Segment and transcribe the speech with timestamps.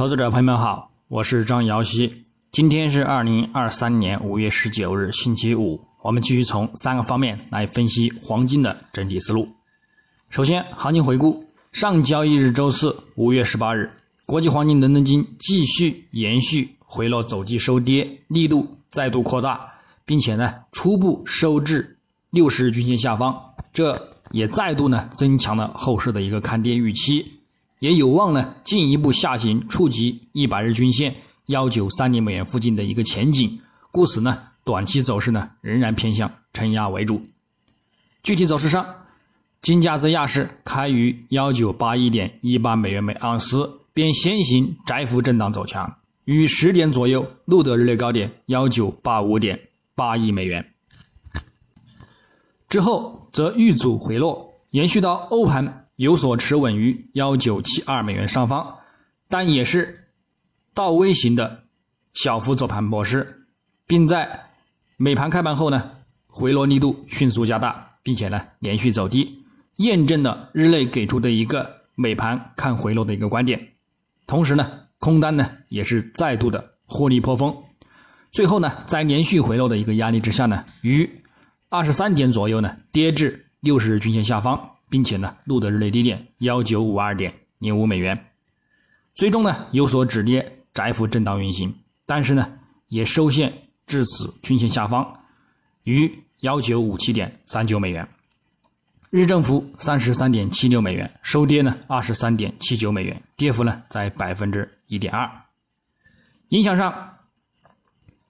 [0.00, 2.24] 投资者朋友们好，我是张瑶希。
[2.52, 5.78] 今天是二零二三年五月十九日，星期五。
[6.00, 9.46] 我们继续从三个方面来分析黄金的整体思路。
[10.30, 13.90] 首先，行情回顾：上交易日周四五月十八日，
[14.24, 19.70] 国际黄金伦敦金继续延续回落走低收跌，力度再度扩大，
[20.06, 21.98] 并且呢初步收至
[22.30, 23.38] 六十日均线下方，
[23.70, 27.39] 这也再度呢增强了后市的一个看跌预期。
[27.80, 31.14] 也有望呢进一步下行，触及一百日均线
[31.46, 33.58] 幺九三零美元附近的一个前景，
[33.90, 37.22] 故此呢，短期走势呢仍然偏向承压为主。
[38.22, 38.86] 具体走势上，
[39.62, 45.90] 金价在亚市开于幺九八一点一八美元每盎司，便先行窄幅震荡走强，
[46.26, 49.58] 于十点左右录得日内高点幺九八五点
[49.94, 50.74] 八亿美元，
[52.68, 55.86] 之后则遇阻回落，延续到欧盘。
[56.00, 58.74] 有所持稳于幺九七二美元上方，
[59.28, 60.08] 但也是
[60.72, 61.64] 倒 V 型的
[62.14, 63.44] 小幅走盘模式，
[63.86, 64.46] 并在
[64.96, 65.90] 美盘开盘后呢，
[66.26, 69.44] 回落力度迅速加大，并且呢连续走低，
[69.76, 73.74] 验证了日内给出的一个美盘看回落的一个观点。
[74.26, 74.70] 同时呢，
[75.00, 77.54] 空单呢也是再度的获利颇丰，
[78.30, 81.06] 最后呢在连续回落的一个压力之下呢，于
[81.68, 84.58] 二十三点左右呢跌至六十日均线下方。
[84.90, 88.26] 并且呢，录得日内低点幺九五二点零五美元，
[89.14, 91.72] 最终呢有所止跌，窄幅震荡运行，
[92.04, 92.52] 但是呢
[92.88, 93.52] 也收线
[93.86, 95.20] 至此均线下方，
[95.84, 98.06] 于幺九五七点三九美元，
[99.10, 105.30] 日振幅三十三点七六美元，收跌呢二十三点七九美元，跌幅呢在百分之一点二。
[106.48, 107.16] 影响上，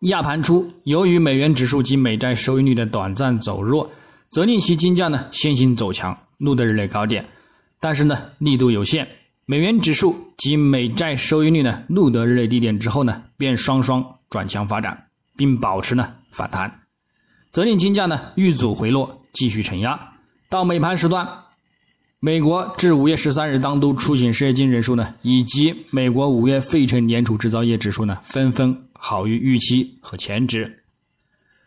[0.00, 3.90] 亚盘初由于美元指数及美债收益率的短暂走弱，
[4.28, 6.18] 则令其金价呢先行走强。
[6.40, 7.24] 录得日内高点，
[7.78, 9.06] 但是呢力度有限。
[9.46, 16.80] 美元指数及美债收益率呢录得日内低点之后呢，便双双转强发展，并保持呢反弹，
[17.52, 19.98] 责令金价呢遇阻回落，继续承压。
[20.48, 21.28] 到美盘时段，
[22.20, 30.84] 美国至五月十三日当都出行失业金人数呢，以及美国五月费城联储制造业指数呢，纷纷好于预期和前值。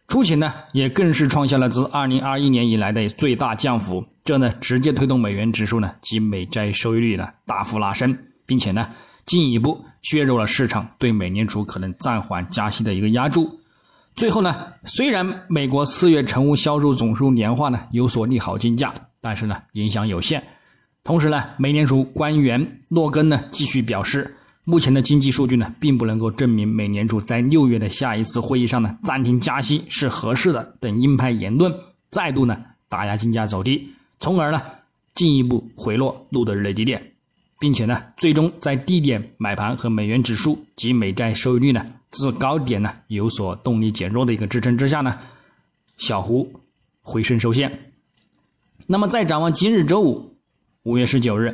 [0.07, 8.89] 出勤呢，也更是创下了自二零二一年以来的最大降幅，这呢直接推动美元指数呢及美债收益率呢大幅拉升，并且呢
[9.25, 13.59] 进一步削弱了市场对美联储可能暂缓加息的一个压注。
[14.15, 20.43] 最后呢，虽然美国四月成屋销售总数年化呢有所利好金价，但是呢影响有限。
[21.03, 24.35] 同时呢，美联储官员诺根呢继续表示。
[24.65, 31.69] 目前的经济数据呢，并不能够证明美联储在六月的下一次会议上呢暂停加息是合适的等鹰派言论，
[32.11, 32.57] 再度呢
[32.87, 33.85] 打压金价走低，
[34.23, 34.61] 从而呢
[35.13, 37.11] 进一步回落录得日内低点，
[37.59, 45.19] 并且呢最终在低点买盘和美元指数及美债收益率呢自高点呢有所动力减弱的一个支撑之下呢，
[45.97, 46.49] 小幅
[47.01, 47.91] 回升收线。
[48.87, 50.37] 那么再展望今日周五
[50.83, 51.53] 五月十九日，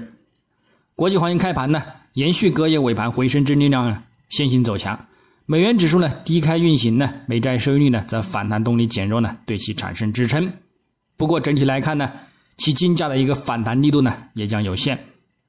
[0.93, 1.81] 国际黄金开盘呢？
[2.13, 5.07] 延续隔夜尾盘回升之力量，先行走强。
[5.47, 10.53] 美元指数呢低开运行呢，美债收益率呢则反弹动力减弱呢，对其产生支撑。
[11.17, 12.11] 不过整体来看呢，
[12.59, 14.99] 其金价的一个反弹力度呢也将有限。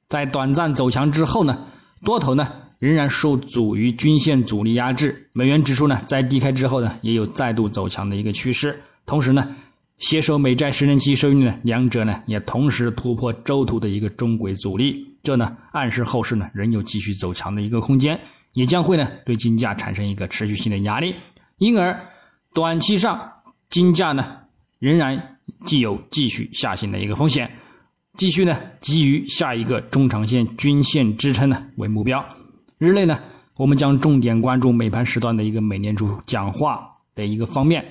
[0.09, 1.65] 在短暂走强之后呢，
[2.03, 5.29] 多头呢仍然受阻于均线阻力压制。
[5.33, 8.81] 美元指数呢在低开之后呢，也有再度走强的一个趋势。
[9.05, 9.55] 同时呢，
[9.99, 15.05] 携手美债十年期收益率呢，两者呢也同时突破周图的一个中轨阻力。
[15.21, 18.19] 这呢暗示后市呢仍有继续走强的一个空间，
[18.53, 21.13] 也将会呢对金价产生一个持续性的压力，
[21.57, 21.97] 因而
[22.53, 23.31] 短期上
[23.69, 24.25] 金价呢
[24.79, 25.30] 仍然
[25.65, 27.49] 既有继续下行的一个风险，
[28.17, 32.23] 继续呢基于下一个中长线均线支撑呢为目标。
[32.77, 33.19] 日内呢
[33.55, 37.85] 我们将重点关注美盘时段的一个美联储讲话的一个方面，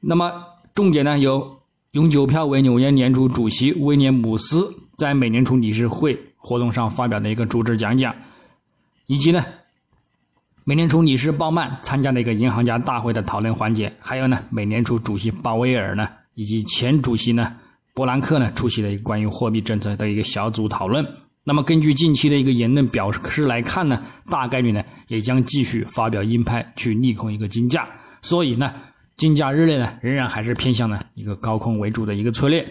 [0.00, 0.32] 那么
[0.74, 1.60] 重点呢有
[1.92, 4.72] 永久票为纽约联储主席威廉姆斯。
[4.96, 8.14] 在美联储理事会活动上发表的一个主旨讲讲，
[9.06, 9.42] 以及呢，
[10.70, 17.52] 美联储理事鲍曼参加了一个银行家大会的讨论环节，还有呢，美联储主席鲍威尔呢，以及前主席呢，
[17.92, 21.04] 伯南克呢出席了一个关于货币政策的一个小组讨论。
[21.42, 27.84] 那么，根据近期的一个言论表示来看呢，大概率呢也将继续发表鹰派去利空一个金价，
[28.22, 28.72] 所以呢，
[29.16, 32.64] 金价日内呢仍然还是偏向呢一个高空为主的一个策略。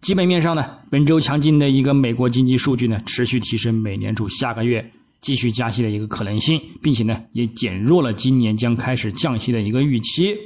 [0.00, 4.90] 基本面上呢，本周强劲的一个美国经济数据呢，持续提升美联储下个月
[5.20, 10.36] 继续加息的一个可能性，并且呢，也减弱了今年将开始降息的一个预期。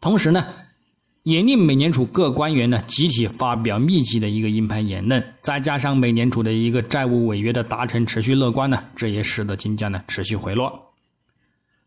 [0.00, 0.46] 同时呢，
[1.24, 10.92] 也令美联储各官员呢集体发表密集的一个鹰派言论，再加上美联储的一个债务违约的达成持续乐观呢，这也使得金价呢持续回落。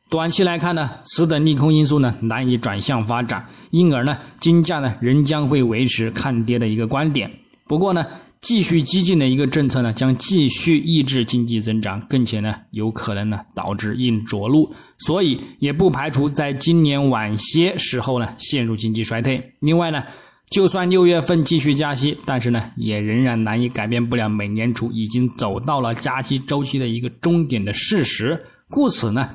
[0.10, 7.32] 短期来看呢，此等利空因素呢难以转向发展，因而呢金价呢仍将会维持看跌的一个观点。
[7.66, 8.06] 不过呢。
[8.44, 14.70] 继续激进的一个政策呢，将继续抑制经济增长，并且呢，有可能呢导致硬着陆，
[15.00, 19.54] 所以也不排除在今年晚些时候呢陷入经济衰退。
[19.62, 20.04] 另外呢，
[20.50, 28.46] 就算六月份继续加息，但是呢，也仍然难以改变不了美联储已经走到了加息周期的一个终点的事实。
[28.70, 29.30] 故此呢。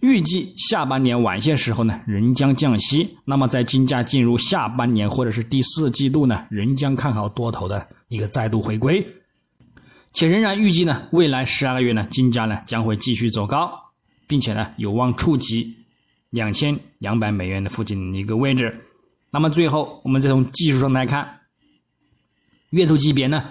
[0.00, 3.08] 预计下半年晚些时候呢，仍将降息。
[3.24, 9.02] 那么在金价进入下半年或者是第四季度呢，仍将看好多头的一个再度回归，
[10.12, 13.72] 且仍然预计呢，未来十二个月呢，金价呢将会继续走高，
[14.26, 15.74] 并且呢有望触及
[16.28, 18.86] 两千两百美元的附近的一个位置。
[19.30, 21.26] 那么最后，我们再从技术上来看，
[22.68, 23.42] 月度级别呢，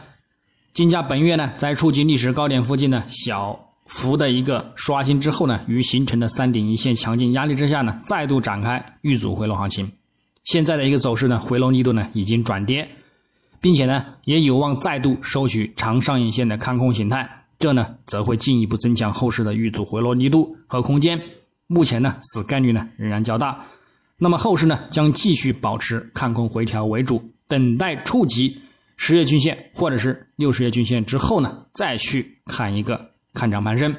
[0.74, 3.68] 金价本月呢在触及历史高点附近呢小。
[3.88, 9.92] 幅的一个刷新之后呢，于形成的三点一线强劲压力之下呢，再度展开遇阻回落行情。
[10.46, 12.88] 现在的一个走势呢，回落力度呢已经转跌，
[13.62, 21.22] 并且呢也有望再度收取长上影线的看空形态，这呢则会进一步增强后市的遇阻回落力度和空间。
[21.68, 23.63] 目前呢，此概率呢仍然较大。
[24.18, 28.60] 那么后市呢将继续保持看空回调为主，等待触及
[28.98, 33.10] 十月均线或者是六十月均线之后呢，再去看一个。
[33.34, 33.96] 看涨攀升。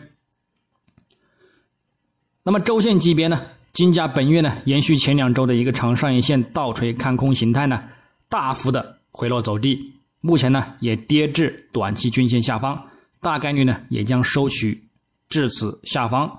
[2.43, 3.41] 那么周线级别呢？
[3.73, 7.83] 金价本月呢延续前两周的一个长上影线倒锤看空形态呢，
[8.29, 9.79] 大幅的回落走低，
[10.21, 12.83] 目前呢也跌至短期均线下方，
[13.21, 14.83] 大概率呢也将收取
[15.29, 16.31] 至此下方，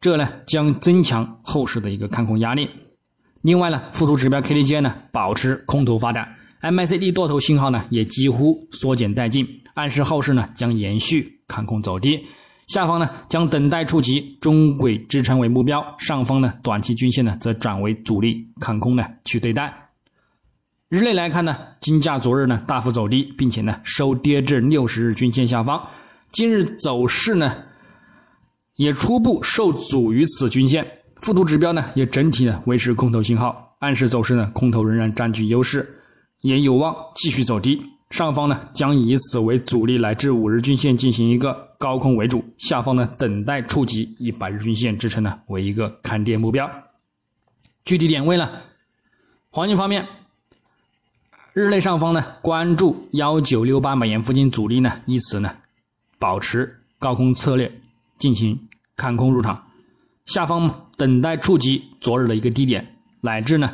[0.00, 2.68] 这呢将增强后市的一个看空压力。
[3.42, 6.28] 另外呢，附图指标 K D J 呢保持空头发展
[6.60, 11.36] ，M A C D 多头信号呢也几乎缩减殆尽，暗示后市呢将延续。
[11.46, 12.26] 看空走低，
[12.66, 19.87] 下方呢将等待触及中轨支撑为目标，上方呢短期均线呢则转为阻力，看空呢去对待。
[20.88, 25.86] 日内来看呢，金价昨日呢大幅走低，并且呢收跌至六十日均线下方，
[26.32, 27.54] 今日走势呢
[28.76, 30.86] 也初步受阻于此均线，
[31.20, 35.86] 附图指标呢也整体呢维持空头信号，暗示走势呢空头仍然占据优势，
[36.40, 37.82] 也有望继续走低。
[38.08, 46.66] 上方呢将以此为阻力，来至五日均线进行一个高空为主；下方呢等待触及一百日均线支撑呢为一个看跌目标。
[47.84, 48.50] 具体点位呢，
[49.50, 50.08] 黄金方面，
[51.58, 55.52] 日内上方呢关注幺九六八美元附近阻力呢，以此呢
[56.16, 57.68] 保持高空策略
[58.16, 58.56] 进行
[58.96, 59.56] 看空入场；
[60.24, 62.86] 下方等待触及昨日的一个低点，
[63.22, 63.72] 乃至呢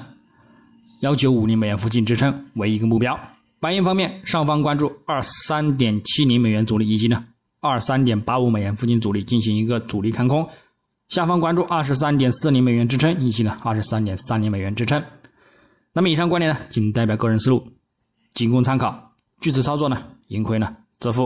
[1.00, 3.20] 幺九五零美元附近支撑为一个目标。
[3.60, 7.22] 白银方面，上方关注二三点七零美元阻力，以及呢
[7.60, 10.42] 二三点八五美元附近阻力进行一个阻力看空；
[11.10, 15.04] 下方关注二十三点四零美元支撑，以及呢二十三点三零美元支撑。
[15.92, 17.69] 那么以上观点呢，仅代表个人思路，
[18.34, 19.12] 仅供参考。
[19.40, 21.22] 据此操作呢，盈亏呢自负。